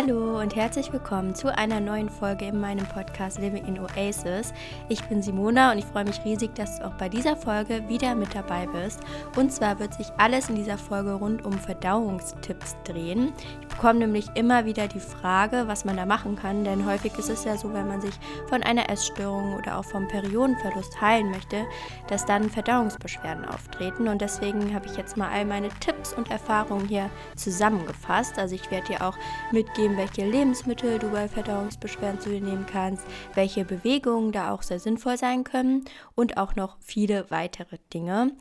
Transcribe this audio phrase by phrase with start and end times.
[0.00, 4.54] Hallo und herzlich willkommen zu einer neuen Folge in meinem Podcast Living in Oasis.
[4.88, 8.14] Ich bin Simona und ich freue mich riesig, dass du auch bei dieser Folge wieder
[8.14, 9.00] mit dabei bist.
[9.34, 13.32] Und zwar wird sich alles in dieser Folge rund um Verdauungstipps drehen.
[13.60, 17.30] Ich bekomme nämlich immer wieder die Frage, was man da machen kann, denn häufig ist
[17.30, 18.14] es ja so, wenn man sich
[18.48, 21.64] von einer Essstörung oder auch vom Periodenverlust heilen möchte,
[22.08, 24.08] dass dann Verdauungsbeschwerden auftreten.
[24.08, 28.36] Und deswegen habe ich jetzt mal all meine Tipps und Erfahrungen hier zusammengefasst.
[28.36, 29.16] Also ich werde dir auch
[29.52, 34.62] mit mitgeben, welche Lebensmittel du bei Verdauungsbeschwerden zu dir nehmen kannst, welche Bewegungen da auch
[34.62, 35.84] sehr sinnvoll sein können
[36.14, 38.32] und auch noch viele weitere Dinge.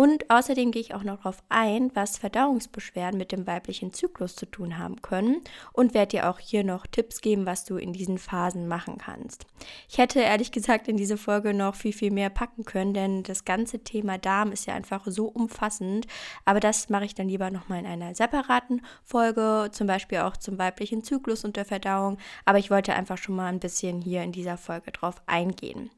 [0.00, 4.46] Und außerdem gehe ich auch noch darauf ein, was Verdauungsbeschwerden mit dem weiblichen Zyklus zu
[4.46, 5.42] tun haben können
[5.74, 9.44] und werde dir auch hier noch Tipps geben, was du in diesen Phasen machen kannst.
[9.90, 13.44] Ich hätte ehrlich gesagt in diese Folge noch viel, viel mehr packen können, denn das
[13.44, 16.06] ganze Thema Darm ist ja einfach so umfassend.
[16.46, 20.56] Aber das mache ich dann lieber nochmal in einer separaten Folge, zum Beispiel auch zum
[20.56, 22.16] weiblichen Zyklus und der Verdauung.
[22.46, 25.90] Aber ich wollte einfach schon mal ein bisschen hier in dieser Folge drauf eingehen.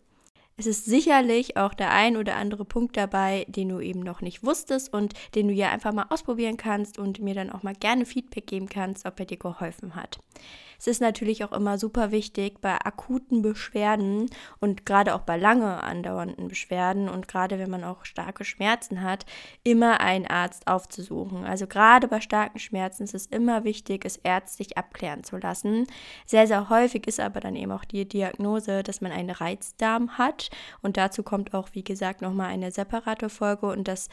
[0.56, 4.45] Es ist sicherlich auch der ein oder andere Punkt dabei, den du eben noch nicht
[4.45, 8.05] wusstest und den du ja einfach mal ausprobieren kannst und mir dann auch mal gerne
[8.05, 10.19] Feedback geben kannst, ob er dir geholfen hat.
[10.83, 15.80] Es ist natürlich auch immer super wichtig bei akuten Beschwerden und gerade auch bei lange
[15.80, 19.24] andauernden Beschwerden und gerade wenn man auch starke Schmerzen hat,
[19.62, 21.44] immer einen Arzt aufzusuchen.
[21.44, 25.86] Also gerade bei starken Schmerzen ist es immer wichtig, es ärztlich abklären zu lassen.
[26.27, 30.50] Sehr, sehr häufig ist aber dann eben auch die Diagnose, dass man einen Reizdarm hat
[30.80, 34.08] und dazu kommt auch, wie gesagt, nochmal eine separate Folge und das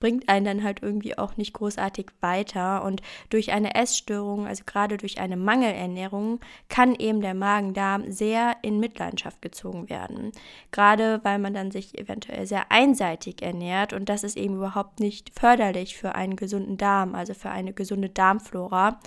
[0.00, 2.82] bringt einen dann halt irgendwie auch nicht großartig weiter.
[2.82, 8.80] Und durch eine Essstörung, also gerade durch eine Mangelernährung, kann eben der Magen-Darm sehr in
[8.80, 10.32] Mitleidenschaft gezogen werden.
[10.72, 15.38] Gerade weil man dann sich eventuell sehr einseitig ernährt und das ist eben überhaupt nicht
[15.38, 18.98] förderlich für einen gesunden Darm, also für eine gesunde Darmflora.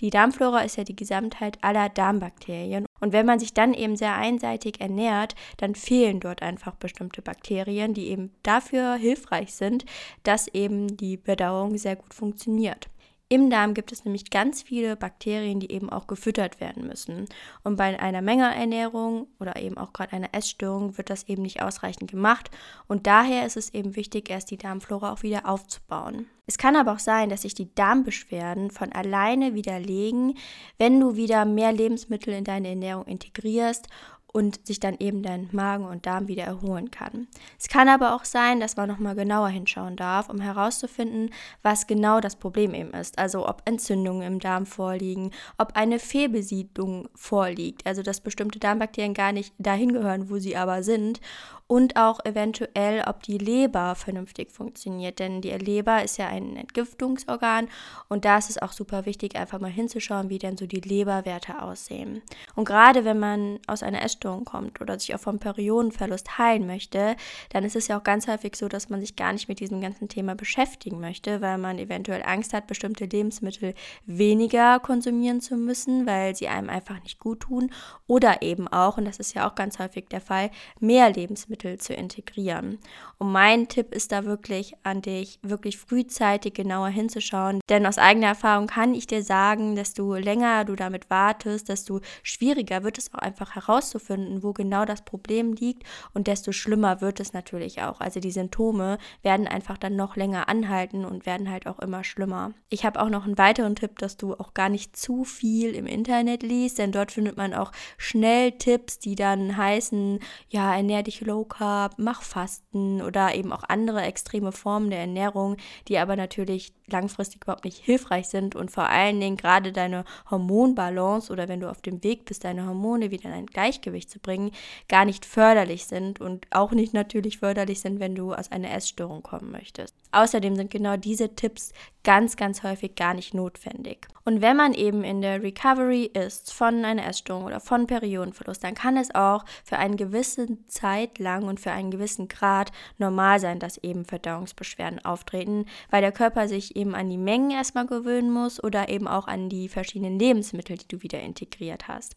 [0.00, 4.14] Die Darmflora ist ja die Gesamtheit aller Darmbakterien und wenn man sich dann eben sehr
[4.14, 9.84] einseitig ernährt, dann fehlen dort einfach bestimmte Bakterien, die eben dafür hilfreich sind,
[10.22, 12.88] dass eben die Verdauung sehr gut funktioniert.
[13.28, 17.26] Im Darm gibt es nämlich ganz viele Bakterien, die eben auch gefüttert werden müssen.
[17.64, 22.08] Und bei einer Mengeernährung oder eben auch gerade einer Essstörung wird das eben nicht ausreichend
[22.08, 22.52] gemacht.
[22.86, 26.26] Und daher ist es eben wichtig, erst die Darmflora auch wieder aufzubauen.
[26.46, 30.38] Es kann aber auch sein, dass sich die Darmbeschwerden von alleine widerlegen,
[30.78, 33.88] wenn du wieder mehr Lebensmittel in deine Ernährung integrierst
[34.36, 37.26] und sich dann eben dein Magen und Darm wieder erholen kann.
[37.58, 41.30] Es kann aber auch sein, dass man nochmal genauer hinschauen darf, um herauszufinden,
[41.62, 43.18] was genau das Problem eben ist.
[43.18, 49.32] Also ob Entzündungen im Darm vorliegen, ob eine Fehlbesiedlung vorliegt, also dass bestimmte Darmbakterien gar
[49.32, 51.20] nicht dahin gehören, wo sie aber sind
[51.68, 55.18] und auch eventuell, ob die Leber vernünftig funktioniert.
[55.18, 57.68] Denn die Leber ist ja ein Entgiftungsorgan
[58.08, 61.60] und da ist es auch super wichtig, einfach mal hinzuschauen, wie denn so die Leberwerte
[61.60, 62.22] aussehen.
[62.54, 67.16] Und gerade wenn man aus einer Essstörung kommt oder sich auch vom Periodenverlust heilen möchte,
[67.50, 69.80] dann ist es ja auch ganz häufig so, dass man sich gar nicht mit diesem
[69.80, 76.06] ganzen Thema beschäftigen möchte, weil man eventuell Angst hat, bestimmte Lebensmittel weniger konsumieren zu müssen,
[76.06, 77.72] weil sie einem einfach nicht gut tun
[78.06, 81.78] oder eben auch, und das ist ja auch ganz häufig der Fall, mehr Lebensmittel Lebensmittel
[81.78, 82.78] zu integrieren.
[83.18, 87.60] Und mein Tipp ist da wirklich an dich, wirklich frühzeitig genauer hinzuschauen.
[87.68, 92.82] Denn aus eigener Erfahrung kann ich dir sagen, desto länger du damit wartest, desto schwieriger
[92.82, 97.32] wird es auch einfach herauszufinden, wo genau das Problem liegt und desto schlimmer wird es
[97.32, 98.00] natürlich auch.
[98.00, 102.52] Also die Symptome werden einfach dann noch länger anhalten und werden halt auch immer schlimmer.
[102.68, 105.86] Ich habe auch noch einen weiteren Tipp, dass du auch gar nicht zu viel im
[105.86, 111.20] Internet liest, denn dort findet man auch schnell Tipps, die dann heißen, ja, ernähr dich
[111.22, 115.56] low Carb, mach Fasten oder eben auch andere extreme Formen der Ernährung,
[115.88, 121.32] die aber natürlich langfristig überhaupt nicht hilfreich sind und vor allen Dingen gerade deine Hormonbalance
[121.32, 124.50] oder wenn du auf dem Weg bist, deine Hormone wieder in ein Gleichgewicht zu bringen,
[124.88, 129.22] gar nicht förderlich sind und auch nicht natürlich förderlich sind, wenn du aus einer Essstörung
[129.22, 129.94] kommen möchtest.
[130.16, 134.06] Außerdem sind genau diese Tipps ganz, ganz häufig gar nicht notwendig.
[134.24, 138.74] Und wenn man eben in der Recovery ist von einer Essstörung oder von Periodenverlust, dann
[138.74, 143.58] kann es auch für eine gewisse Zeit lang und für einen gewissen Grad normal sein,
[143.58, 148.62] dass eben Verdauungsbeschwerden auftreten, weil der Körper sich eben an die Mengen erstmal gewöhnen muss
[148.62, 152.16] oder eben auch an die verschiedenen Lebensmittel, die du wieder integriert hast.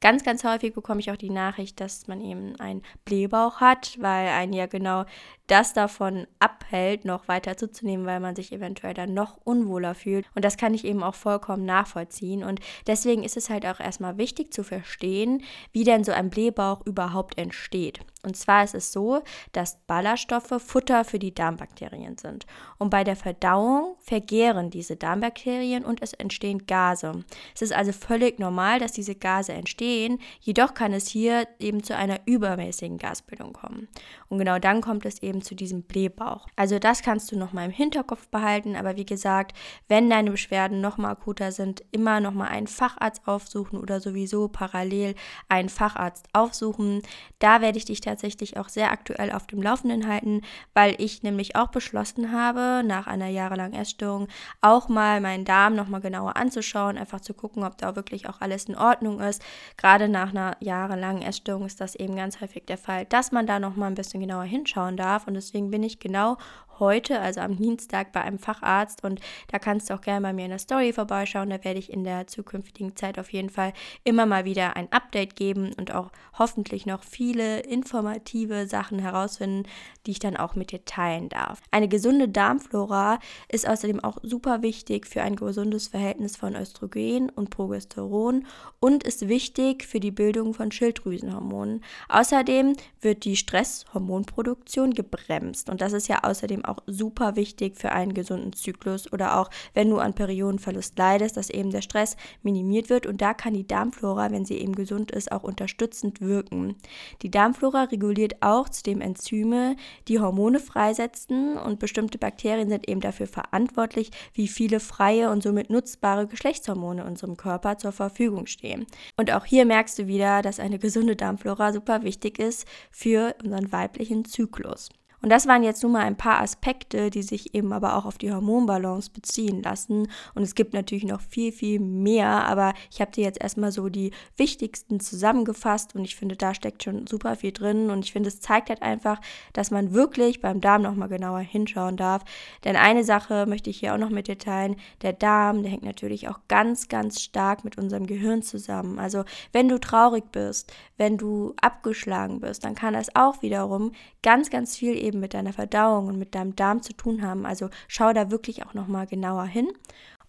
[0.00, 4.28] Ganz, ganz häufig bekomme ich auch die Nachricht, dass man eben einen Blähbauch hat, weil
[4.28, 5.04] ein ja genau
[5.46, 10.26] das davon abhält, noch weiter zuzunehmen, weil man sich eventuell dann noch unwohler fühlt.
[10.34, 12.42] Und das kann ich eben auch vollkommen nachvollziehen.
[12.42, 15.42] Und deswegen ist es halt auch erstmal wichtig zu verstehen,
[15.72, 18.00] wie denn so ein Blähbauch überhaupt entsteht.
[18.24, 19.22] Und zwar ist es so,
[19.52, 22.46] dass Ballaststoffe Futter für die Darmbakterien sind.
[22.78, 27.24] Und bei der Verdauung vergehren diese Darmbakterien und es entstehen Gase.
[27.54, 31.96] Es ist also völlig normal, dass diese Gase entstehen, jedoch kann es hier eben zu
[31.96, 33.88] einer übermäßigen Gasbildung kommen.
[34.28, 36.46] Und genau dann kommt es eben zu diesem Blähbauch.
[36.56, 39.56] Also das kannst du nochmal im Hinterkopf behalten, aber wie gesagt,
[39.88, 45.14] wenn deine Beschwerden nochmal akuter sind, immer nochmal einen Facharzt aufsuchen oder sowieso parallel
[45.48, 47.02] einen Facharzt aufsuchen.
[47.38, 48.13] Da werde ich dich tatsächlich
[48.56, 50.42] auch sehr aktuell auf dem Laufenden halten,
[50.74, 54.28] weil ich nämlich auch beschlossen habe, nach einer jahrelangen Essstörung
[54.60, 58.64] auch mal meinen Darm nochmal genauer anzuschauen, einfach zu gucken, ob da wirklich auch alles
[58.64, 59.42] in Ordnung ist.
[59.76, 63.58] Gerade nach einer jahrelangen Essstörung ist das eben ganz häufig der Fall, dass man da
[63.58, 65.26] nochmal ein bisschen genauer hinschauen darf.
[65.26, 66.36] Und deswegen bin ich genau
[66.78, 70.44] heute, also am Dienstag, bei einem Facharzt und da kannst du auch gerne bei mir
[70.44, 71.50] in der Story vorbeischauen.
[71.50, 73.72] Da werde ich in der zukünftigen Zeit auf jeden Fall
[74.04, 79.68] immer mal wieder ein Update geben und auch hoffentlich noch viele informative Sachen herausfinden,
[80.06, 81.60] die ich dann auch mit dir teilen darf.
[81.70, 83.18] Eine gesunde Darmflora
[83.48, 88.46] ist außerdem auch super wichtig für ein gesundes Verhältnis von Östrogen und Progesteron
[88.80, 91.82] und ist wichtig für die Bildung von Schilddrüsenhormonen.
[92.08, 98.14] Außerdem wird die Stresshormonproduktion gebremst und das ist ja außerdem auch super wichtig für einen
[98.14, 103.06] gesunden Zyklus oder auch wenn du an Periodenverlust leidest, dass eben der Stress minimiert wird
[103.06, 106.76] und da kann die Darmflora, wenn sie eben gesund ist, auch unterstützend wirken.
[107.22, 109.76] Die Darmflora reguliert auch zudem Enzyme,
[110.08, 115.70] die Hormone freisetzen und bestimmte Bakterien sind eben dafür verantwortlich, wie viele freie und somit
[115.70, 118.86] nutzbare Geschlechtshormone unserem Körper zur Verfügung stehen.
[119.16, 123.72] Und auch hier merkst du wieder, dass eine gesunde Darmflora super wichtig ist für unseren
[123.72, 124.88] weiblichen Zyklus.
[125.24, 128.18] Und das waren jetzt nur mal ein paar Aspekte, die sich eben aber auch auf
[128.18, 130.08] die Hormonbalance beziehen lassen.
[130.34, 133.88] Und es gibt natürlich noch viel, viel mehr, aber ich habe dir jetzt erstmal so
[133.88, 137.88] die wichtigsten zusammengefasst und ich finde, da steckt schon super viel drin.
[137.88, 139.18] Und ich finde, es zeigt halt einfach,
[139.54, 142.22] dass man wirklich beim Darm nochmal genauer hinschauen darf.
[142.64, 144.76] Denn eine Sache möchte ich hier auch noch mit dir teilen.
[145.00, 148.98] Der Darm, der hängt natürlich auch ganz, ganz stark mit unserem Gehirn zusammen.
[148.98, 153.92] Also wenn du traurig bist, wenn du abgeschlagen bist, dann kann das auch wiederum
[154.22, 157.46] ganz, ganz viel eben eben mit deiner Verdauung und mit deinem Darm zu tun haben.
[157.46, 159.68] Also schau da wirklich auch nochmal genauer hin.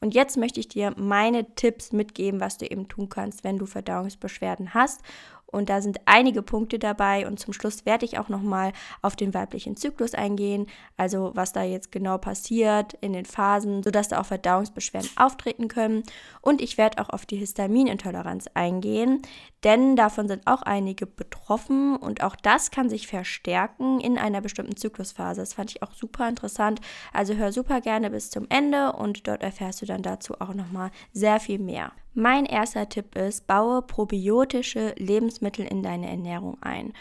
[0.01, 3.65] Und jetzt möchte ich dir meine Tipps mitgeben, was du eben tun kannst, wenn du
[3.65, 5.01] Verdauungsbeschwerden hast.
[5.47, 7.27] Und da sind einige Punkte dabei.
[7.27, 11.63] Und zum Schluss werde ich auch nochmal auf den weiblichen Zyklus eingehen, also was da
[11.63, 16.03] jetzt genau passiert in den Phasen, sodass da auch Verdauungsbeschwerden auftreten können.
[16.41, 19.21] Und ich werde auch auf die Histaminintoleranz eingehen,
[19.63, 24.75] denn davon sind auch einige betroffen und auch das kann sich verstärken in einer bestimmten
[24.75, 25.41] Zyklusphase.
[25.41, 26.81] Das fand ich auch super interessant.
[27.13, 30.91] Also hör super gerne bis zum Ende und dort erfährst du dann dazu auch nochmal
[31.13, 31.91] sehr viel mehr.
[32.17, 36.93] Mein erster Tipp ist, baue probiotische Lebensmittel in deine Ernährung ein.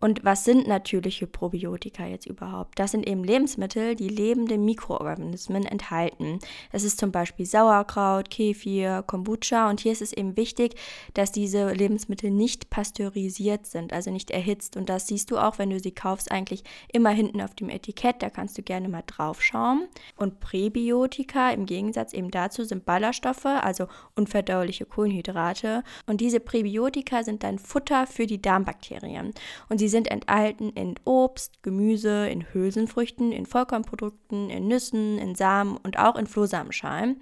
[0.00, 2.78] Und was sind natürliche Probiotika jetzt überhaupt?
[2.78, 6.38] Das sind eben Lebensmittel, die lebende Mikroorganismen enthalten.
[6.72, 9.68] Das ist zum Beispiel Sauerkraut, Kefir, Kombucha.
[9.68, 10.76] Und hier ist es eben wichtig,
[11.14, 14.76] dass diese Lebensmittel nicht pasteurisiert sind, also nicht erhitzt.
[14.76, 16.62] Und das siehst du auch, wenn du sie kaufst, eigentlich
[16.92, 18.22] immer hinten auf dem Etikett.
[18.22, 19.88] Da kannst du gerne mal drauf schauen.
[20.16, 25.82] Und Präbiotika im Gegensatz eben dazu sind Ballaststoffe, also unverdauliche Kohlenhydrate.
[26.06, 29.32] Und diese Präbiotika sind dann Futter für die Darmbakterien.
[29.68, 35.34] Und sie Sie sind enthalten in Obst, Gemüse, in Hülsenfrüchten, in Vollkornprodukten, in Nüssen, in
[35.34, 37.16] Samen und auch in Flohsamenschalen.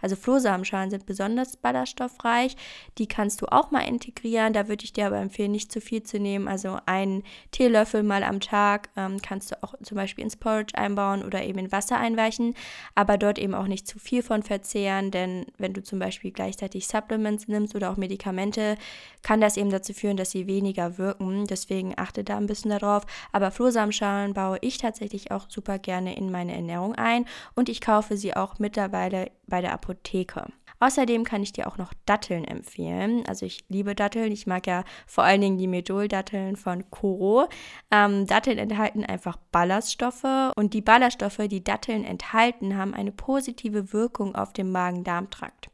[0.00, 2.56] Also Flohsamenschalen sind besonders ballaststoffreich.
[2.98, 4.52] Die kannst du auch mal integrieren.
[4.52, 6.46] Da würde ich dir aber empfehlen, nicht zu viel zu nehmen.
[6.46, 11.24] Also einen Teelöffel mal am Tag ähm, kannst du auch zum Beispiel ins Porridge einbauen
[11.24, 12.54] oder eben in Wasser einweichen.
[12.94, 16.86] Aber dort eben auch nicht zu viel von verzehren, denn wenn du zum Beispiel gleichzeitig
[16.86, 18.76] Supplements nimmst oder auch Medikamente,
[19.22, 21.48] kann das eben dazu führen, dass sie weniger wirken.
[21.48, 23.04] Deswegen achte achte da ein bisschen darauf.
[23.32, 28.16] Aber Flohsamenschalen baue ich tatsächlich auch super gerne in meine Ernährung ein und ich kaufe
[28.16, 30.46] sie auch mittlerweile bei der Apotheke.
[30.78, 33.24] Außerdem kann ich dir auch noch Datteln empfehlen.
[33.28, 34.32] Also ich liebe Datteln.
[34.32, 37.48] Ich mag ja vor allen Dingen die Medol-Datteln von Koro.
[37.92, 44.34] Ähm, Datteln enthalten einfach Ballaststoffe und die Ballaststoffe, die Datteln enthalten, haben eine positive Wirkung
[44.34, 45.70] auf den Magen-Darm-Trakt.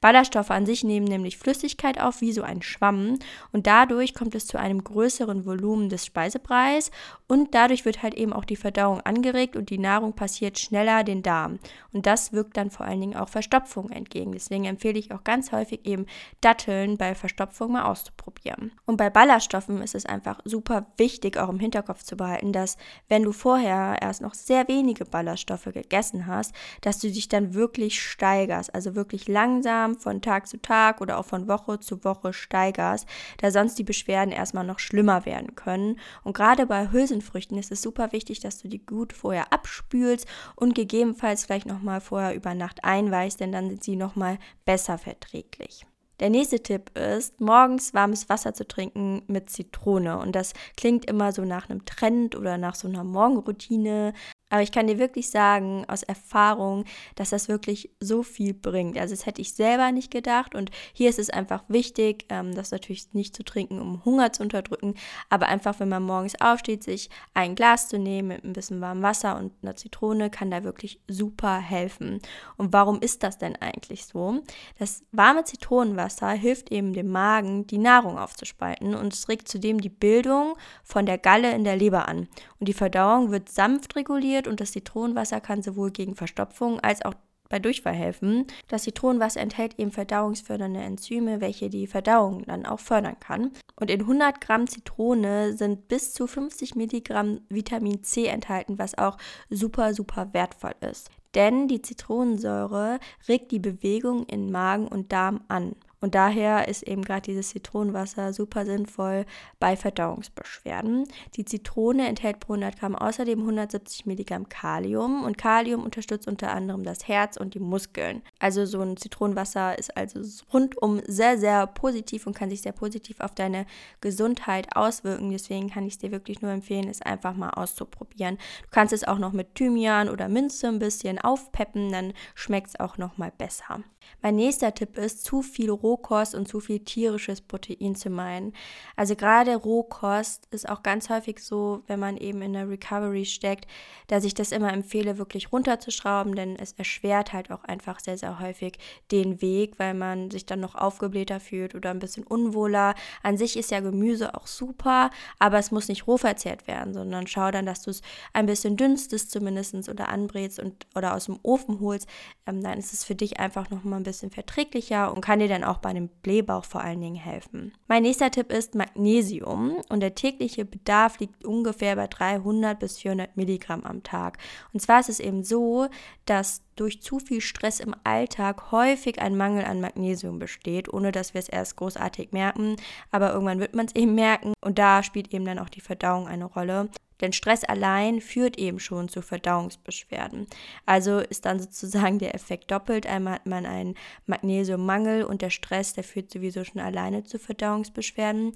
[0.00, 3.18] Ballaststoffe an sich nehmen nämlich Flüssigkeit auf, wie so ein Schwamm.
[3.52, 6.90] Und dadurch kommt es zu einem größeren Volumen des Speisepreis.
[7.26, 11.22] Und dadurch wird halt eben auch die Verdauung angeregt und die Nahrung passiert schneller den
[11.22, 11.58] Darm.
[11.92, 14.32] Und das wirkt dann vor allen Dingen auch Verstopfung entgegen.
[14.32, 16.06] Deswegen empfehle ich auch ganz häufig eben
[16.40, 18.72] Datteln bei Verstopfung mal auszuprobieren.
[18.86, 22.76] Und bei Ballaststoffen ist es einfach super wichtig, auch im Hinterkopf zu behalten, dass
[23.08, 28.00] wenn du vorher erst noch sehr wenige Ballaststoffe gegessen hast, dass du dich dann wirklich
[28.00, 28.74] steigerst.
[28.74, 33.08] Also wirklich langsam langsam von Tag zu Tag oder auch von Woche zu Woche steigerst,
[33.38, 35.98] da sonst die Beschwerden erstmal noch schlimmer werden können.
[36.24, 40.26] Und gerade bei Hülsenfrüchten ist es super wichtig, dass du die gut vorher abspülst
[40.56, 45.86] und gegebenenfalls vielleicht nochmal vorher über Nacht einweichst, denn dann sind sie nochmal besser verträglich.
[46.20, 50.18] Der nächste Tipp ist, morgens warmes Wasser zu trinken mit Zitrone.
[50.18, 54.14] Und das klingt immer so nach einem Trend oder nach so einer Morgenroutine.
[54.50, 56.84] Aber ich kann dir wirklich sagen, aus Erfahrung,
[57.16, 58.98] dass das wirklich so viel bringt.
[58.98, 60.54] Also das hätte ich selber nicht gedacht.
[60.54, 64.42] Und hier ist es einfach wichtig, ähm, das natürlich nicht zu trinken, um Hunger zu
[64.42, 64.94] unterdrücken,
[65.28, 69.02] aber einfach, wenn man morgens aufsteht, sich ein Glas zu nehmen mit ein bisschen warmem
[69.02, 72.20] Wasser und einer Zitrone, kann da wirklich super helfen.
[72.56, 74.42] Und warum ist das denn eigentlich so?
[74.78, 79.88] Das warme Zitronenwasser hilft eben dem Magen, die Nahrung aufzuspalten und es regt zudem die
[79.88, 82.28] Bildung von der Galle in der Leber an.
[82.58, 87.04] Und die Verdauung wird sanft reguliert reagiert und das Zitronenwasser kann sowohl gegen Verstopfung als
[87.04, 87.14] auch
[87.50, 88.46] bei Durchfall helfen.
[88.68, 93.52] Das Zitronenwasser enthält eben verdauungsfördernde Enzyme, welche die Verdauung dann auch fördern kann.
[93.74, 99.16] Und in 100 Gramm Zitrone sind bis zu 50 Milligramm Vitamin C enthalten, was auch
[99.48, 101.10] super, super wertvoll ist.
[101.34, 105.74] Denn die Zitronensäure regt die Bewegung in Magen und Darm an.
[106.00, 109.26] Und daher ist eben gerade dieses Zitronenwasser super sinnvoll
[109.58, 111.08] bei Verdauungsbeschwerden.
[111.34, 116.84] Die Zitrone enthält pro 100 Gramm außerdem 170 Milligramm Kalium und Kalium unterstützt unter anderem
[116.84, 118.22] das Herz und die Muskeln.
[118.38, 120.20] Also so ein Zitronenwasser ist also
[120.52, 123.66] rundum sehr, sehr positiv und kann sich sehr positiv auf deine
[124.00, 125.30] Gesundheit auswirken.
[125.30, 128.36] Deswegen kann ich es dir wirklich nur empfehlen, es einfach mal auszuprobieren.
[128.62, 132.80] Du kannst es auch noch mit Thymian oder Minze ein bisschen aufpeppen, dann schmeckt es
[132.80, 133.80] auch noch mal besser.
[134.22, 138.52] Mein nächster Tipp ist, zu viel Rohkost und zu viel tierisches Protein zu meinen.
[138.96, 143.66] Also gerade Rohkost ist auch ganz häufig so, wenn man eben in der Recovery steckt,
[144.08, 148.40] dass ich das immer empfehle, wirklich runterzuschrauben, denn es erschwert halt auch einfach sehr, sehr
[148.40, 148.78] häufig
[149.12, 152.94] den Weg, weil man sich dann noch aufgeblähter fühlt oder ein bisschen unwohler.
[153.22, 157.26] An sich ist ja Gemüse auch super, aber es muss nicht roh verzehrt werden, sondern
[157.26, 161.38] schau dann, dass du es ein bisschen dünstest zumindest oder anbrätst und oder aus dem
[161.42, 162.08] Ofen holst.
[162.46, 165.64] Ähm, dann ist es für dich einfach nochmal ein bisschen verträglicher und kann dir dann
[165.64, 167.72] auch bei einem Blähbauch vor allen Dingen helfen.
[167.86, 173.36] Mein nächster Tipp ist Magnesium und der tägliche Bedarf liegt ungefähr bei 300 bis 400
[173.36, 174.38] Milligramm am Tag.
[174.72, 175.88] Und zwar ist es eben so,
[176.24, 181.34] dass durch zu viel Stress im Alltag häufig ein Mangel an Magnesium besteht, ohne dass
[181.34, 182.76] wir es erst großartig merken.
[183.10, 186.28] Aber irgendwann wird man es eben merken und da spielt eben dann auch die Verdauung
[186.28, 186.88] eine Rolle.
[187.20, 190.46] Denn Stress allein führt eben schon zu Verdauungsbeschwerden.
[190.86, 193.06] Also ist dann sozusagen der Effekt doppelt.
[193.06, 193.94] Einmal hat man einen
[194.26, 198.52] Magnesiummangel und der Stress, der führt sowieso schon alleine zu Verdauungsbeschwerden.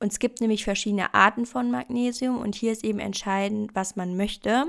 [0.00, 4.16] Und es gibt nämlich verschiedene Arten von Magnesium und hier ist eben entscheidend, was man
[4.16, 4.66] möchte.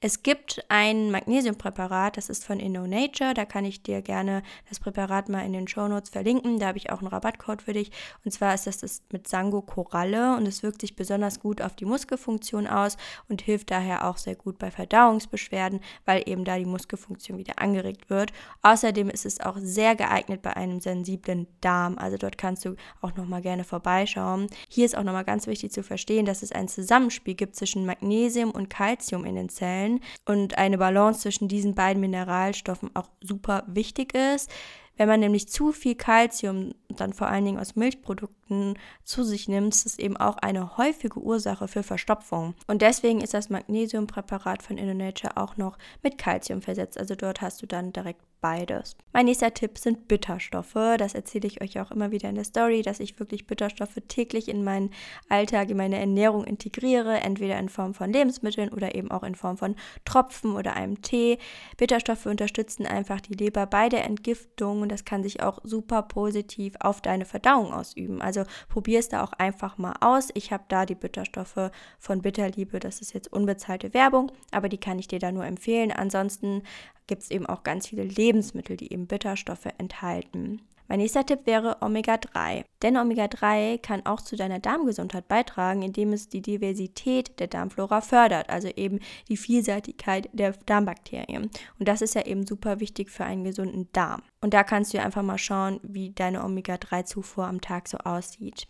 [0.00, 3.34] Es gibt ein Magnesiumpräparat, das ist von InnoNature.
[3.34, 6.58] Da kann ich dir gerne das Präparat mal in den Show Notes verlinken.
[6.58, 7.92] Da habe ich auch einen Rabattcode für dich.
[8.24, 11.76] Und zwar ist das das mit Sango Koralle und es wirkt sich besonders gut auf
[11.76, 12.96] die Muskelfunktion aus
[13.28, 18.10] und hilft daher auch sehr gut bei Verdauungsbeschwerden, weil eben da die Muskelfunktion wieder angeregt
[18.10, 18.32] wird.
[18.62, 21.98] Außerdem ist es auch sehr geeignet bei einem sensiblen Darm.
[21.98, 24.48] Also dort kannst du auch noch mal gerne vorbeischauen.
[24.74, 28.50] Hier ist auch nochmal ganz wichtig zu verstehen, dass es ein Zusammenspiel gibt zwischen Magnesium
[28.50, 34.14] und Calcium in den Zellen und eine Balance zwischen diesen beiden Mineralstoffen auch super wichtig
[34.14, 34.50] ist.
[34.96, 39.74] Wenn man nämlich zu viel Kalzium, dann vor allen Dingen aus Milchprodukten, zu sich nimmt,
[39.74, 42.54] ist das eben auch eine häufige Ursache für Verstopfung.
[42.66, 46.98] Und deswegen ist das Magnesiumpräparat von InnoNature auch noch mit Kalzium versetzt.
[46.98, 48.96] Also dort hast du dann direkt beides.
[49.12, 50.74] Mein nächster Tipp sind Bitterstoffe.
[50.98, 54.48] Das erzähle ich euch auch immer wieder in der Story, dass ich wirklich Bitterstoffe täglich
[54.48, 54.90] in meinen
[55.28, 59.56] Alltag, in meine Ernährung integriere, entweder in Form von Lebensmitteln oder eben auch in Form
[59.56, 61.38] von Tropfen oder einem Tee.
[61.76, 66.74] Bitterstoffe unterstützen einfach die Leber bei der Entgiftung und das kann sich auch super positiv
[66.80, 68.20] auf deine Verdauung ausüben.
[68.20, 70.28] Also probier es da auch einfach mal aus.
[70.34, 72.80] Ich habe da die Bitterstoffe von Bitterliebe.
[72.80, 75.92] Das ist jetzt unbezahlte Werbung, aber die kann ich dir da nur empfehlen.
[75.92, 76.62] Ansonsten
[77.06, 80.62] gibt es eben auch ganz viele Lebensmittel, die eben Bitterstoffe enthalten.
[80.92, 82.66] Mein nächster Tipp wäre Omega-3.
[82.82, 88.50] Denn Omega-3 kann auch zu deiner Darmgesundheit beitragen, indem es die Diversität der Darmflora fördert,
[88.50, 91.44] also eben die Vielseitigkeit der Darmbakterien.
[91.78, 94.20] Und das ist ja eben super wichtig für einen gesunden Darm.
[94.42, 98.66] Und da kannst du einfach mal schauen, wie deine Omega-3-Zufuhr am Tag so aussieht.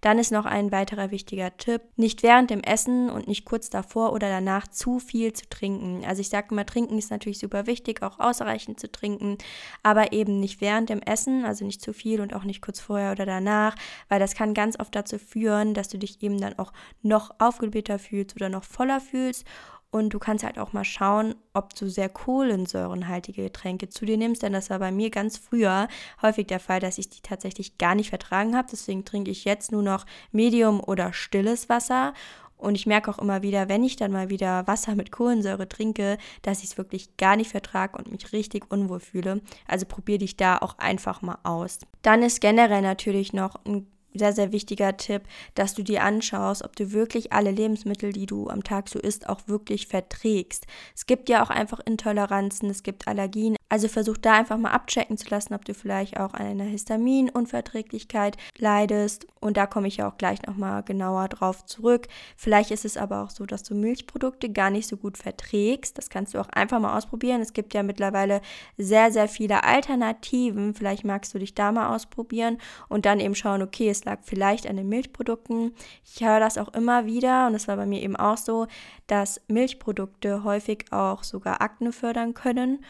[0.00, 4.12] Dann ist noch ein weiterer wichtiger Tipp, nicht während dem Essen und nicht kurz davor
[4.12, 6.04] oder danach zu viel zu trinken.
[6.06, 9.36] Also ich sage immer, trinken ist natürlich super wichtig, auch ausreichend zu trinken,
[9.82, 13.12] aber eben nicht während dem Essen, also nicht zu viel und auch nicht kurz vorher
[13.12, 13.76] oder danach,
[14.08, 17.98] weil das kann ganz oft dazu führen, dass du dich eben dann auch noch aufgeblähter
[17.98, 19.44] fühlst oder noch voller fühlst
[19.92, 24.42] Und du kannst halt auch mal schauen, ob du sehr kohlensäurenhaltige Getränke zu dir nimmst,
[24.42, 25.88] denn das war bei mir ganz früher
[26.22, 28.68] häufig der Fall, dass ich die tatsächlich gar nicht vertragen habe.
[28.70, 32.14] Deswegen trinke ich jetzt nur noch Medium oder stilles Wasser.
[32.56, 36.18] Und ich merke auch immer wieder, wenn ich dann mal wieder Wasser mit Kohlensäure trinke,
[36.42, 39.40] dass ich es wirklich gar nicht vertrage und mich richtig unwohl fühle.
[39.66, 41.78] Also probiere dich da auch einfach mal aus.
[42.02, 45.22] Dann ist generell natürlich noch ein sehr, sehr wichtiger Tipp,
[45.54, 49.28] dass du dir anschaust, ob du wirklich alle Lebensmittel, die du am Tag so isst,
[49.28, 50.66] auch wirklich verträgst.
[50.94, 53.56] Es gibt ja auch einfach Intoleranzen, es gibt Allergien.
[53.70, 58.36] Also versuch da einfach mal abchecken zu lassen, ob du vielleicht auch an einer Histaminunverträglichkeit
[58.58, 59.28] leidest.
[59.38, 62.08] Und da komme ich ja auch gleich nochmal genauer drauf zurück.
[62.36, 65.96] Vielleicht ist es aber auch so, dass du Milchprodukte gar nicht so gut verträgst.
[65.96, 67.40] Das kannst du auch einfach mal ausprobieren.
[67.40, 68.40] Es gibt ja mittlerweile
[68.76, 70.74] sehr, sehr viele Alternativen.
[70.74, 72.58] Vielleicht magst du dich da mal ausprobieren
[72.88, 75.76] und dann eben schauen, okay, es lag vielleicht an den Milchprodukten.
[76.04, 78.66] Ich höre das auch immer wieder und es war bei mir eben auch so,
[79.06, 82.84] dass Milchprodukte häufig auch sogar Akne fördern können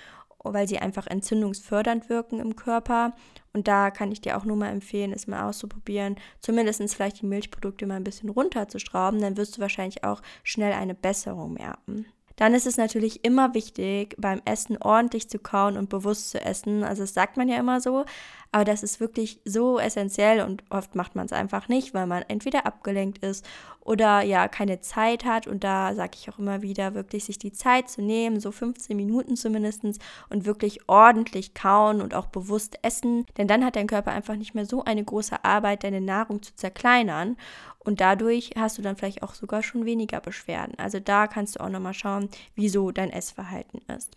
[0.45, 3.15] weil sie einfach entzündungsfördernd wirken im Körper.
[3.53, 7.27] Und da kann ich dir auch nur mal empfehlen, es mal auszuprobieren, zumindest vielleicht die
[7.27, 12.07] Milchprodukte mal ein bisschen runterzuschrauben, dann wirst du wahrscheinlich auch schnell eine Besserung merken.
[12.41, 16.85] Dann ist es natürlich immer wichtig, beim Essen ordentlich zu kauen und bewusst zu essen.
[16.85, 18.07] Also das sagt man ja immer so,
[18.51, 22.23] aber das ist wirklich so essentiell und oft macht man es einfach nicht, weil man
[22.29, 23.45] entweder abgelenkt ist
[23.81, 25.47] oder ja keine Zeit hat.
[25.47, 28.97] Und da sage ich auch immer wieder, wirklich sich die Zeit zu nehmen, so 15
[28.97, 29.85] Minuten zumindest,
[30.31, 33.27] und wirklich ordentlich kauen und auch bewusst essen.
[33.37, 36.55] Denn dann hat dein Körper einfach nicht mehr so eine große Arbeit, deine Nahrung zu
[36.57, 37.37] zerkleinern.
[37.83, 40.75] Und dadurch hast du dann vielleicht auch sogar schon weniger Beschwerden.
[40.79, 44.17] Also da kannst du auch nochmal schauen, wieso dein Essverhalten ist.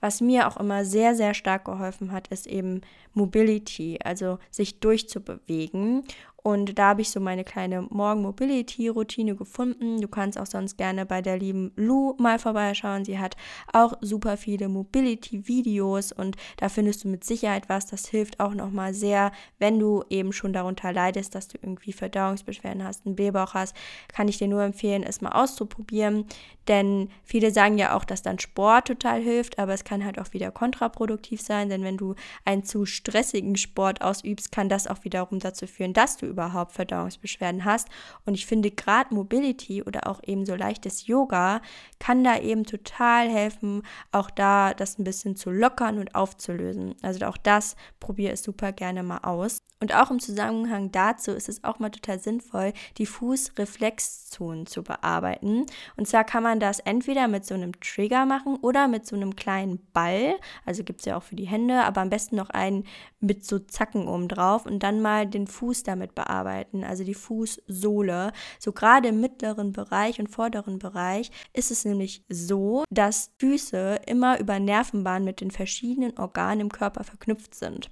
[0.00, 2.80] Was mir auch immer sehr, sehr stark geholfen hat, ist eben
[3.12, 6.04] Mobility, also sich durchzubewegen.
[6.42, 10.00] Und da habe ich so meine kleine Morgen-Mobility-Routine gefunden.
[10.00, 13.04] Du kannst auch sonst gerne bei der lieben Lou mal vorbeischauen.
[13.04, 13.36] Sie hat
[13.72, 17.86] auch super viele Mobility-Videos und da findest du mit Sicherheit was.
[17.86, 22.84] Das hilft auch nochmal sehr, wenn du eben schon darunter leidest, dass du irgendwie Verdauungsbeschwerden
[22.84, 23.76] hast, einen Blähbauch hast.
[24.08, 26.24] Kann ich dir nur empfehlen, es mal auszuprobieren.
[26.68, 30.32] Denn viele sagen ja auch, dass dann Sport total hilft, aber es kann halt auch
[30.32, 35.40] wieder kontraproduktiv sein, denn wenn du einen zu stressigen Sport ausübst, kann das auch wiederum
[35.40, 37.88] dazu führen, dass du überhaupt Verdauungsbeschwerden hast.
[38.24, 41.60] Und ich finde gerade Mobility oder auch eben so leichtes Yoga
[41.98, 46.94] kann da eben total helfen, auch da das ein bisschen zu lockern und aufzulösen.
[47.02, 49.58] Also auch das probiere ich super gerne mal aus.
[49.80, 55.64] Und auch im Zusammenhang dazu ist es auch mal total sinnvoll, die Fußreflexzonen zu bearbeiten.
[55.96, 59.36] Und zwar kann man das entweder mit so einem Trigger machen oder mit so einem
[59.36, 60.34] kleinen Ball.
[60.66, 62.84] Also gibt es ja auch für die Hände, aber am besten noch einen
[63.20, 68.32] mit so Zacken oben drauf und dann mal den Fuß damit bearbeiten, also die Fußsohle.
[68.58, 74.38] So gerade im mittleren Bereich und vorderen Bereich ist es nämlich so, dass Füße immer
[74.40, 77.90] über Nervenbahnen mit den verschiedenen Organen im Körper verknüpft sind.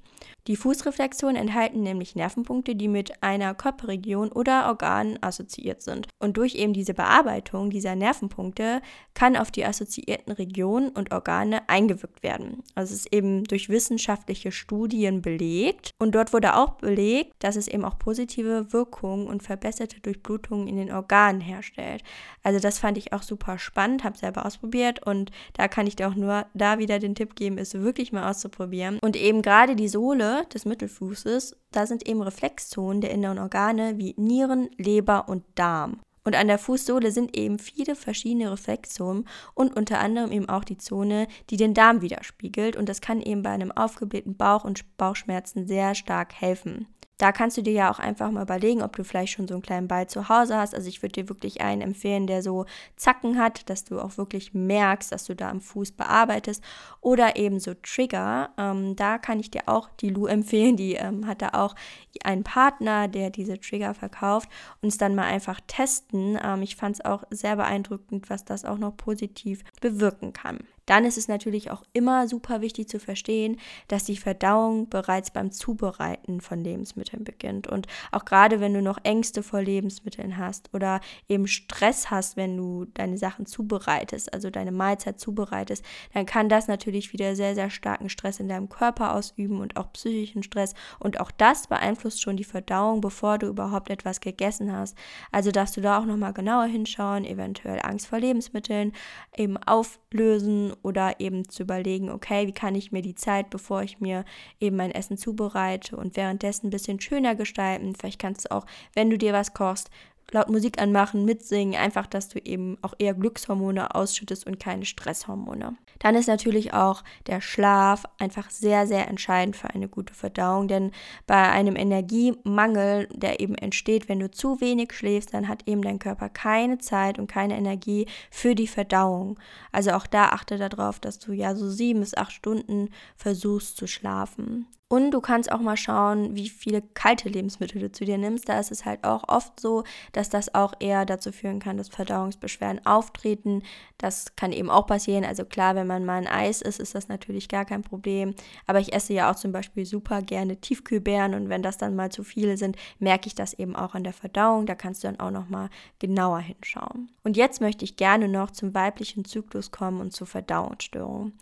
[0.49, 6.09] Die Fußreflexionen enthalten nämlich Nervenpunkte, die mit einer Körperregion oder Organ assoziiert sind.
[6.19, 8.81] Und durch eben diese Bearbeitung dieser Nervenpunkte
[9.13, 12.63] kann auf die assoziierten Regionen und Organe eingewirkt werden.
[12.75, 15.91] Also es ist eben durch wissenschaftliche Studien belegt.
[15.99, 20.77] Und dort wurde auch belegt, dass es eben auch positive Wirkungen und verbesserte Durchblutungen in
[20.77, 22.03] den Organen herstellt.
[22.43, 26.09] Also das fand ich auch super spannend, habe selber ausprobiert und da kann ich dir
[26.09, 28.99] auch nur da wieder den Tipp geben, es wirklich mal auszuprobieren.
[29.03, 34.15] Und eben gerade die Sohle des Mittelfußes, da sind eben Reflexzonen der inneren Organe wie
[34.17, 36.01] Nieren, Leber und Darm.
[36.25, 40.77] Und an der Fußsohle sind eben viele verschiedene Reflexzonen und unter anderem eben auch die
[40.77, 42.77] Zone, die den Darm widerspiegelt.
[42.77, 46.87] Und das kann eben bei einem aufgeblähten Bauch und Bauchschmerzen sehr stark helfen.
[47.19, 49.63] Da kannst du dir ja auch einfach mal überlegen, ob du vielleicht schon so einen
[49.63, 50.73] kleinen Ball zu Hause hast.
[50.73, 54.55] Also ich würde dir wirklich einen empfehlen, der so Zacken hat, dass du auch wirklich
[54.55, 56.63] merkst, dass du da am Fuß bearbeitest.
[57.01, 58.51] Oder eben so Trigger.
[58.57, 60.77] Ähm, da kann ich dir auch die Lu empfehlen.
[60.77, 61.75] Die ähm, hat da auch
[62.23, 64.49] einen Partner, der diese Trigger verkauft.
[64.81, 66.39] Uns dann mal einfach testen.
[66.41, 71.05] Ähm, ich fand es auch sehr beeindruckend, was das auch noch positiv bewirken kann dann
[71.05, 76.41] ist es natürlich auch immer super wichtig zu verstehen, dass die Verdauung bereits beim Zubereiten
[76.41, 77.67] von Lebensmitteln beginnt.
[77.67, 82.57] Und auch gerade wenn du noch Ängste vor Lebensmitteln hast oder eben Stress hast, wenn
[82.57, 87.69] du deine Sachen zubereitest, also deine Mahlzeit zubereitest, dann kann das natürlich wieder sehr, sehr
[87.69, 90.75] starken Stress in deinem Körper ausüben und auch psychischen Stress.
[90.99, 94.97] Und auch das beeinflusst schon die Verdauung, bevor du überhaupt etwas gegessen hast.
[95.33, 98.93] Also darfst du da auch nochmal genauer hinschauen, eventuell Angst vor Lebensmitteln
[99.37, 104.01] eben auflösen oder eben zu überlegen, okay, wie kann ich mir die Zeit, bevor ich
[104.01, 104.25] mir
[104.61, 107.95] eben mein Essen zubereite und währenddessen ein bisschen schöner gestalten.
[107.95, 109.91] Vielleicht kannst du auch, wenn du dir was kochst,
[110.31, 115.77] laut Musik anmachen, mitsingen, einfach, dass du eben auch eher Glückshormone ausschüttest und keine Stresshormone.
[115.99, 120.93] Dann ist natürlich auch der Schlaf einfach sehr, sehr entscheidend für eine gute Verdauung, denn
[121.27, 125.99] bei einem Energiemangel, der eben entsteht, wenn du zu wenig schläfst, dann hat eben dein
[125.99, 129.39] Körper keine Zeit und keine Energie für die Verdauung.
[129.73, 133.87] Also auch da achte darauf, dass du ja so sieben bis acht Stunden versuchst zu
[133.87, 134.67] schlafen.
[134.91, 138.49] Und du kannst auch mal schauen, wie viele kalte Lebensmittel du zu dir nimmst.
[138.49, 141.91] Da ist es halt auch oft so, dass das auch eher dazu führen kann, dass
[141.91, 143.63] Verdauungsbeschwerden auftreten.
[143.99, 145.27] Das kann eben auch passieren.
[145.27, 148.35] Also klar, wenn man mal ein Eis isst, ist das natürlich gar kein Problem.
[148.67, 152.11] Aber ich esse ja auch zum Beispiel super gerne Tiefkühlbeeren und wenn das dann mal
[152.11, 154.65] zu viele sind, merke ich das eben auch an der Verdauung.
[154.65, 157.11] Da kannst du dann auch noch mal genauer hinschauen.
[157.25, 161.33] Und jetzt möchte ich gerne noch zum weiblichen Zyklus kommen und zur Verdauungsstörung.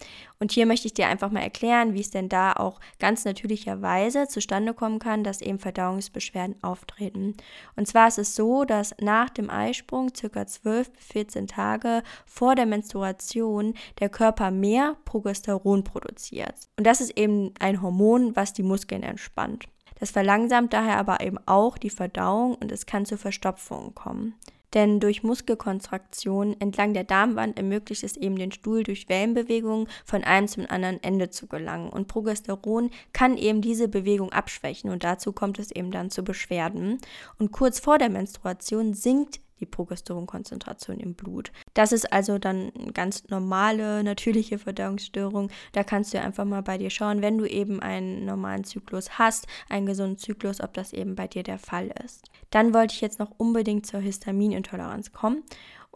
[0.40, 4.28] Und hier möchte ich dir einfach mal erklären, wie es denn da auch ganz natürlicherweise
[4.28, 7.34] zustande kommen kann, dass eben Verdauungsbeschwerden auftreten.
[7.76, 12.54] Und zwar ist es so, dass nach dem Eisprung circa 12 bis 14 Tage vor
[12.54, 16.54] der Menstruation der Körper mehr Progesteron produziert.
[16.78, 19.66] Und das ist eben ein Hormon, was die Muskeln entspannt.
[19.98, 24.34] Das verlangsamt daher aber eben auch die Verdauung und es kann zu Verstopfungen kommen
[24.74, 30.48] denn durch Muskelkontraktion entlang der Darmwand ermöglicht es eben den Stuhl durch Wellenbewegungen von einem
[30.48, 31.88] zum anderen Ende zu gelangen.
[31.88, 36.98] Und Progesteron kann eben diese Bewegung abschwächen und dazu kommt es eben dann zu Beschwerden.
[37.38, 41.52] Und kurz vor der Menstruation sinkt die Progesteronkonzentration im Blut.
[41.74, 45.50] Das ist also dann eine ganz normale, natürliche Verdauungsstörung.
[45.72, 49.46] Da kannst du einfach mal bei dir schauen, wenn du eben einen normalen Zyklus hast,
[49.68, 52.30] einen gesunden Zyklus, ob das eben bei dir der Fall ist.
[52.50, 55.42] Dann wollte ich jetzt noch unbedingt zur Histaminintoleranz kommen.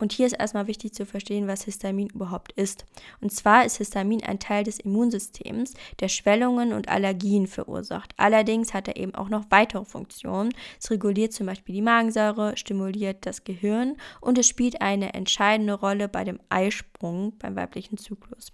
[0.00, 2.86] Und hier ist erstmal wichtig zu verstehen, was Histamin überhaupt ist.
[3.20, 8.14] Und zwar ist Histamin ein Teil des Immunsystems, der Schwellungen und Allergien verursacht.
[8.16, 10.54] Allerdings hat er eben auch noch weitere Funktionen.
[10.80, 16.08] Es reguliert zum Beispiel die Magensäure, stimuliert das Gehirn und es spielt eine entscheidende Rolle
[16.08, 18.52] bei dem Eisprung beim weiblichen Zyklus.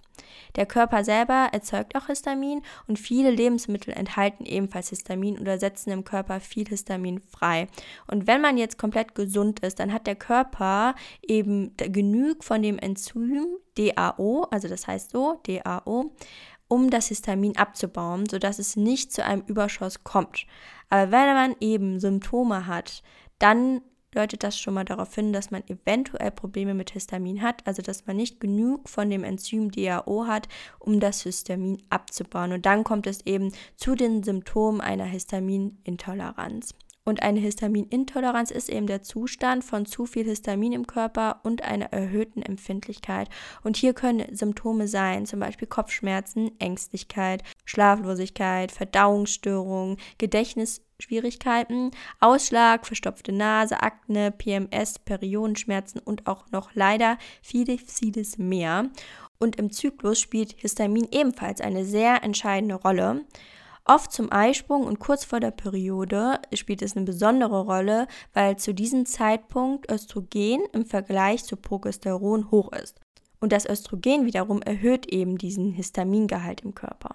[0.57, 6.05] Der Körper selber erzeugt auch Histamin und viele Lebensmittel enthalten ebenfalls Histamin oder setzen im
[6.05, 7.69] Körper viel Histamin frei.
[8.07, 12.79] Und wenn man jetzt komplett gesund ist, dann hat der Körper eben genug von dem
[12.79, 16.13] Enzym DAO, also das heißt so, DAO,
[16.69, 20.47] um das Histamin abzubauen, sodass es nicht zu einem Überschuss kommt.
[20.91, 23.03] Aber wenn man eben Symptome hat,
[23.39, 23.83] dann
[24.17, 28.07] deutet das schon mal darauf hin, dass man eventuell Probleme mit Histamin hat, also dass
[28.07, 30.49] man nicht genug von dem Enzym DAO hat,
[30.79, 32.53] um das Histamin abzubauen.
[32.53, 36.75] Und dann kommt es eben zu den Symptomen einer Histaminintoleranz.
[37.09, 41.93] Und eine Histaminintoleranz ist eben der Zustand von zu viel Histamin im Körper und einer
[41.93, 43.29] erhöhten Empfindlichkeit.
[43.63, 53.81] Und hier können Symptome sein, zum Beispiel Kopfschmerzen, Ängstlichkeit, Schlaflosigkeit, Verdauungsstörungen, Gedächtnisschwierigkeiten, Ausschlag, verstopfte Nase,
[53.85, 58.91] Akne, PMS, Periodenschmerzen und auch noch leider vieles, vieles mehr.
[59.39, 63.25] Und im Zyklus spielt Histamin ebenfalls eine sehr entscheidende Rolle.
[63.89, 68.75] Oft zum Eisprung und kurz vor der Periode spielt es eine besondere Rolle, weil zu
[68.75, 73.01] diesem Zeitpunkt Östrogen im Vergleich zu Progesteron hoch ist.
[73.39, 77.15] Und das Östrogen wiederum erhöht eben diesen Histamingehalt im Körper.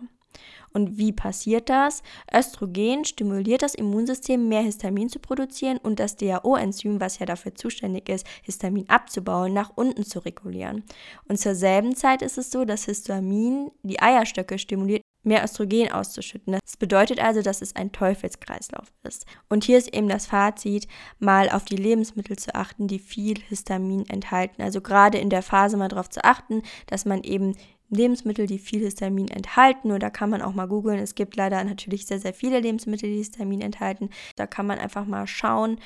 [0.71, 2.03] Und wie passiert das?
[2.33, 8.07] Östrogen stimuliert das Immunsystem, mehr Histamin zu produzieren und das DAO-Enzym, was ja dafür zuständig
[8.07, 10.85] ist, Histamin abzubauen, nach unten zu regulieren.
[11.27, 16.57] Und zur selben Zeit ist es so, dass Histamin die Eierstöcke stimuliert, mehr Östrogen auszuschütten.
[16.63, 19.25] Das bedeutet also, dass es ein Teufelskreislauf ist.
[19.49, 20.87] Und hier ist eben das Fazit,
[21.19, 24.61] mal auf die Lebensmittel zu achten, die viel Histamin enthalten.
[24.61, 27.55] Also gerade in der Phase mal darauf zu achten, dass man eben
[27.89, 30.99] Lebensmittel, die viel Histamin enthalten, oder kann man auch mal googeln.
[30.99, 34.09] Es gibt leider natürlich sehr, sehr viele Lebensmittel, die Histamin enthalten.
[34.37, 35.77] Da kann man einfach mal schauen,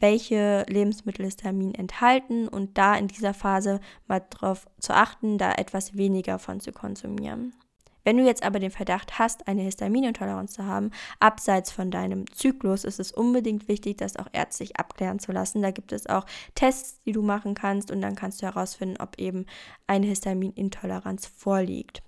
[0.00, 5.94] welche Lebensmittel Histamin enthalten und da in dieser Phase mal darauf zu achten, da etwas
[5.94, 7.54] weniger von zu konsumieren.
[8.04, 12.84] Wenn du jetzt aber den Verdacht hast, eine Histaminintoleranz zu haben, abseits von deinem Zyklus,
[12.84, 15.62] ist es unbedingt wichtig, das auch ärztlich abklären zu lassen.
[15.62, 19.18] Da gibt es auch Tests, die du machen kannst und dann kannst du herausfinden, ob
[19.18, 19.46] eben
[19.86, 22.02] eine Histaminintoleranz vorliegt.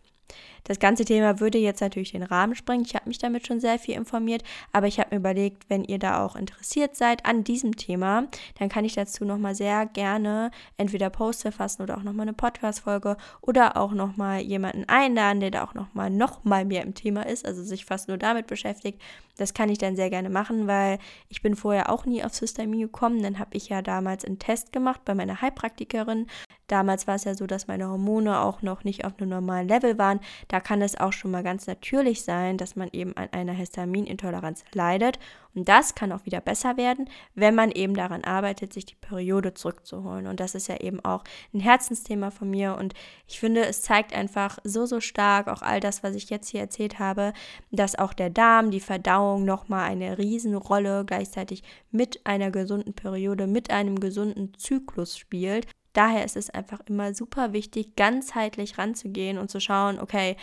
[0.65, 2.85] Das ganze Thema würde jetzt natürlich den Rahmen sprengen.
[2.85, 5.99] Ich habe mich damit schon sehr viel informiert, aber ich habe mir überlegt, wenn ihr
[5.99, 11.11] da auch interessiert seid an diesem Thema, dann kann ich dazu nochmal sehr gerne entweder
[11.11, 15.75] Post verfassen oder auch nochmal eine Podcast-Folge oder auch nochmal jemanden einladen, der da auch
[15.75, 19.01] nochmal noch mal mehr im Thema ist, also sich fast nur damit beschäftigt.
[19.37, 20.99] Das kann ich dann sehr gerne machen, weil
[21.29, 23.23] ich bin vorher auch nie aufs Histamin gekommen.
[23.23, 26.27] Dann habe ich ja damals einen Test gemacht bei meiner Heilpraktikerin.
[26.69, 29.99] Damals war es ja so, dass meine Hormone auch noch nicht auf einem normalen Level
[29.99, 30.21] waren.
[30.53, 34.65] Da kann es auch schon mal ganz natürlich sein, dass man eben an einer Histaminintoleranz
[34.75, 35.19] leidet.
[35.55, 39.55] Und das kann auch wieder besser werden, wenn man eben daran arbeitet, sich die Periode
[39.55, 40.27] zurückzuholen.
[40.27, 42.77] Und das ist ja eben auch ein Herzensthema von mir.
[42.79, 42.93] Und
[43.27, 46.61] ich finde, es zeigt einfach so, so stark, auch all das, was ich jetzt hier
[46.61, 47.33] erzählt habe,
[47.71, 53.71] dass auch der Darm, die Verdauung nochmal eine Riesenrolle gleichzeitig mit einer gesunden Periode, mit
[53.71, 55.67] einem gesunden Zyklus spielt.
[55.93, 60.37] Daher ist es einfach immer super wichtig, ganzheitlich ranzugehen und zu schauen, okay,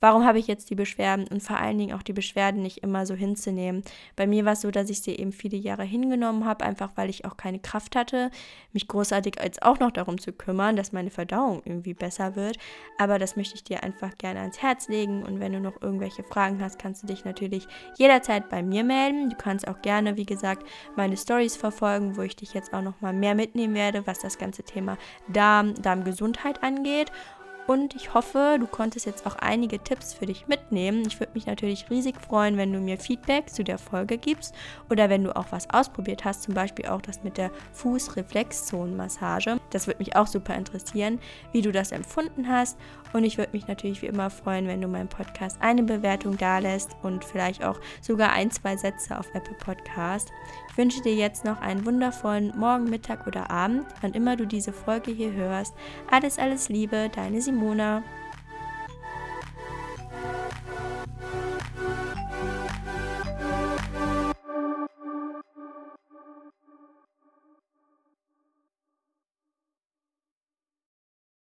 [0.00, 3.06] warum habe ich jetzt die Beschwerden und vor allen Dingen auch die Beschwerden nicht immer
[3.06, 3.82] so hinzunehmen.
[4.14, 7.10] Bei mir war es so, dass ich sie eben viele Jahre hingenommen habe, einfach weil
[7.10, 8.30] ich auch keine Kraft hatte,
[8.72, 12.58] mich großartig als auch noch darum zu kümmern, dass meine Verdauung irgendwie besser wird.
[12.98, 16.22] Aber das möchte ich dir einfach gerne ans Herz legen und wenn du noch irgendwelche
[16.22, 19.30] Fragen hast, kannst du dich natürlich jederzeit bei mir melden.
[19.30, 23.00] Du kannst auch gerne, wie gesagt, meine Stories verfolgen, wo ich dich jetzt auch noch
[23.00, 27.10] mal mehr mitnehmen werde, was das ganze Thema Darm, Darmgesundheit angeht.
[27.66, 31.02] Und ich hoffe, du konntest jetzt auch einige Tipps für dich mitnehmen.
[31.06, 34.54] Ich würde mich natürlich riesig freuen, wenn du mir Feedback zu der Folge gibst
[34.88, 39.58] oder wenn du auch was ausprobiert hast, zum Beispiel auch das mit der Fußreflexzonenmassage.
[39.70, 41.18] Das würde mich auch super interessieren,
[41.50, 42.78] wie du das empfunden hast.
[43.12, 46.96] Und ich würde mich natürlich wie immer freuen, wenn du meinem Podcast eine Bewertung dalässt
[47.02, 50.30] und vielleicht auch sogar ein, zwei Sätze auf Apple Podcast.
[50.70, 54.72] Ich wünsche dir jetzt noch einen wundervollen Morgen, Mittag oder Abend, wann immer du diese
[54.72, 55.74] Folge hier hörst.
[56.10, 58.02] Alles, alles Liebe, deine Simona.